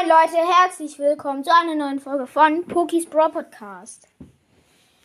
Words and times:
Moin 0.00 0.08
Leute, 0.08 0.38
herzlich 0.38 0.98
willkommen 0.98 1.44
zu 1.44 1.50
einer 1.54 1.74
neuen 1.74 2.00
Folge 2.00 2.26
von 2.26 2.66
Pokis 2.66 3.06
Brawl 3.06 3.30
Podcast. 3.30 4.08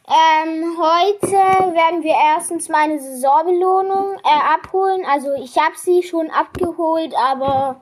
Ähm, 0.08 0.78
heute 0.78 1.74
werden 1.74 2.04
wir 2.04 2.14
erstens 2.14 2.70
meine 2.70 3.00
Saisonbelohnung 3.00 4.18
äh, 4.23 4.54
abholen. 4.54 5.04
Also 5.05 5.34
ich 5.34 5.58
habe 5.58 5.76
sie 5.76 6.04
schon 6.04 6.29
abgeholt, 6.29 7.13
aber 7.18 7.81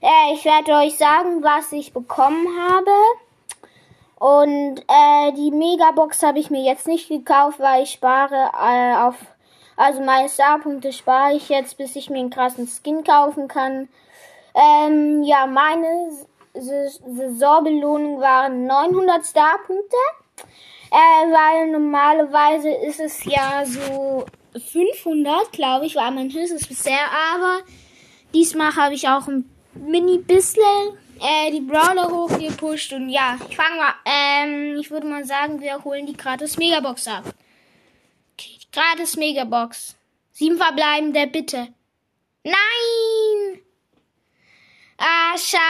äh, 0.00 0.32
ich 0.32 0.44
werde 0.44 0.72
euch 0.72 0.96
sagen, 0.96 1.42
was 1.42 1.70
ich 1.72 1.92
bekommen 1.92 2.46
habe. 2.58 2.90
Und 4.18 4.80
äh, 4.88 5.32
die 5.32 5.50
Megabox 5.50 6.22
habe 6.22 6.38
ich 6.38 6.50
mir 6.50 6.62
jetzt 6.62 6.86
nicht 6.86 7.08
gekauft, 7.08 7.58
weil 7.60 7.82
ich 7.82 7.90
spare 7.90 8.52
äh, 8.58 8.96
auf, 9.02 9.16
also 9.76 10.00
meine 10.02 10.28
Starpunkte 10.30 10.92
spare 10.92 11.34
ich 11.34 11.50
jetzt, 11.50 11.76
bis 11.76 11.94
ich 11.96 12.08
mir 12.08 12.20
einen 12.20 12.30
krassen 12.30 12.66
Skin 12.66 13.04
kaufen 13.04 13.48
kann. 13.48 13.88
Ähm, 14.54 15.22
ja, 15.24 15.46
meine 15.46 16.10
Saisonbelohnung 16.60 18.20
waren 18.20 18.66
900 18.66 19.24
Starpunkte. 19.24 19.96
Äh, 20.90 20.94
weil 20.94 21.70
normalerweise 21.70 22.70
ist 22.70 23.00
es 23.00 23.24
ja 23.24 23.64
so 23.64 24.24
500, 24.58 25.52
glaube 25.52 25.86
ich, 25.86 25.96
war 25.96 26.10
mein 26.10 26.32
höchstes 26.32 26.66
bisher. 26.66 27.10
Aber 27.34 27.60
diesmal 28.32 28.74
habe 28.74 28.94
ich 28.94 29.08
auch 29.08 29.28
ein 29.28 29.44
mini 29.74 30.18
bisschen 30.18 30.62
äh, 31.20 31.50
die 31.50 31.60
Brawler 31.60 32.10
hochgepusht. 32.10 32.92
Und 32.92 33.10
ja, 33.10 33.38
ich 33.48 33.56
fange 33.56 33.76
mal, 33.76 33.94
ähm, 34.04 34.78
ich 34.78 34.90
würde 34.90 35.06
mal 35.06 35.24
sagen, 35.24 35.60
wir 35.60 35.84
holen 35.84 36.06
die 36.06 36.16
gratis 36.16 36.56
Megabox 36.56 37.06
ab. 37.08 37.24
Okay, 38.34 38.58
die 38.62 38.70
gratis 38.72 39.16
Megabox. 39.16 39.96
Sieben 40.32 40.56
verbleibende, 40.56 41.26
bitte. 41.26 41.68
Nein! 42.44 43.60
Ah, 44.96 45.36
schade. 45.36 45.67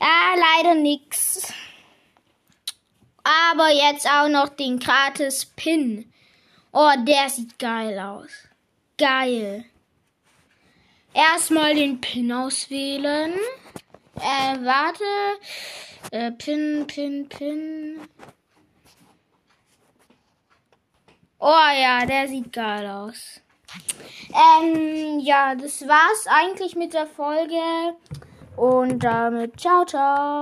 Ah, 0.00 0.34
leider 0.34 0.74
nix. 0.74 1.52
Aber 3.22 3.70
jetzt 3.70 4.08
auch 4.08 4.28
noch 4.28 4.48
den 4.48 4.78
gratis 4.78 5.46
Pin. 5.46 6.12
Oh, 6.72 6.90
der 6.98 7.30
sieht 7.30 7.58
geil 7.58 7.98
aus. 7.98 8.30
Geil. 8.98 9.64
Erstmal 11.14 11.74
den 11.74 12.00
Pin 12.00 12.32
auswählen. 12.32 13.34
Äh, 14.16 14.56
warte. 14.64 15.04
Äh, 16.10 16.32
Pin, 16.32 16.86
Pin, 16.86 17.28
Pin. 17.28 18.00
Oh 21.38 21.70
ja, 21.80 22.04
der 22.04 22.28
sieht 22.28 22.52
geil 22.52 22.86
aus. 22.88 23.40
Ähm, 24.30 25.20
ja, 25.20 25.54
das 25.54 25.86
war's 25.86 26.26
eigentlich 26.28 26.76
mit 26.76 26.94
der 26.94 27.06
Folge. 27.06 27.60
Und 28.56 29.04
damit 29.04 29.60
ciao, 29.60 29.84
ciao. 29.84 30.26